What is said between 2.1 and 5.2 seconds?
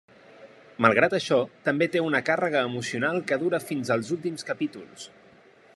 càrrega emocional que dura fins als últims capítols.